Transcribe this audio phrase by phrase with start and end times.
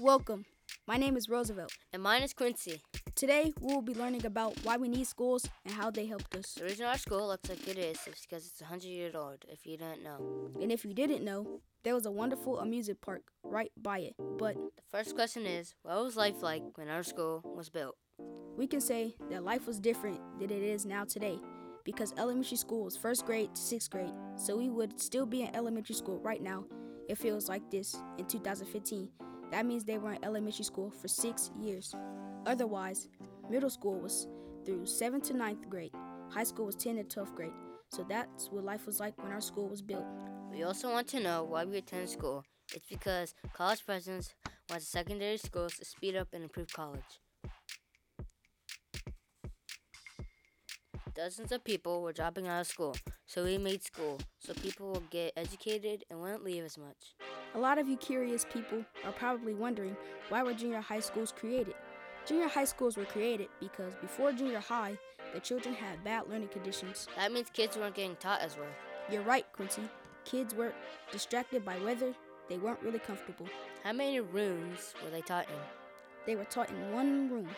[0.00, 0.46] Welcome.
[0.86, 1.72] My name is Roosevelt.
[1.92, 2.80] And mine is Quincy.
[3.14, 6.54] Today, we will be learning about why we need schools and how they helped us.
[6.54, 9.66] The reason our school looks like it is is because it's 100 years old, if
[9.66, 10.48] you didn't know.
[10.58, 14.14] And if you didn't know, there was a wonderful amusement park right by it.
[14.38, 17.96] But The first question is what was life like when our school was built?
[18.56, 21.38] we can say that life was different than it is now today
[21.84, 24.12] because elementary school was first grade to sixth grade.
[24.36, 26.64] So we would still be in elementary school right now
[27.08, 29.08] if it was like this in 2015.
[29.50, 31.94] That means they were in elementary school for six years.
[32.46, 33.08] Otherwise,
[33.50, 34.28] middle school was
[34.64, 35.92] through 7th to ninth grade.
[36.30, 37.52] High school was 10 to 12th grade.
[37.92, 40.04] So that's what life was like when our school was built.
[40.52, 42.44] We also want to know why we attend school.
[42.72, 44.32] It's because college presidents
[44.68, 47.20] want secondary schools to speed up and improve college.
[51.14, 52.94] Dozens of people were dropping out of school,
[53.26, 57.14] so we made school so people will get educated and wouldn't leave as much.
[57.54, 59.96] A lot of you curious people are probably wondering
[60.28, 61.74] why were junior high schools created?
[62.24, 64.96] Junior high schools were created because before junior high,
[65.34, 67.08] the children had bad learning conditions.
[67.16, 68.68] That means kids weren't getting taught as well.
[69.10, 69.82] You're right, Quincy.
[70.24, 70.72] Kids were
[71.10, 72.14] distracted by weather,
[72.48, 73.46] they weren't really comfortable.
[73.82, 75.56] How many rooms were they taught in?
[76.26, 77.48] They were taught in one room.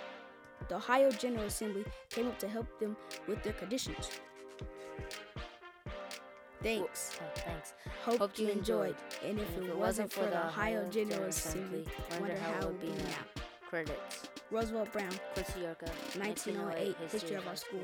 [0.68, 2.96] The Ohio General Assembly came up to help them
[3.27, 4.10] with their conditions.
[6.62, 7.18] Thanks.
[7.20, 7.74] Oh, thanks.
[8.05, 8.94] Hope, you enjoyed.
[9.24, 11.84] And if it wasn't for the Ohio General Assembly,
[12.20, 13.42] wonder how it would be now.
[13.68, 14.28] Credits.
[14.50, 17.80] Roosevelt Brown, Quincy Yorka, 1908, History of our school.